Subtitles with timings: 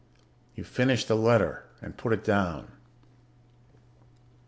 [0.55, 2.71] You finish the letter and put it down.